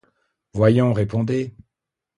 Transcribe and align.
Voyons, 0.55 0.93
répondez! 0.93 1.53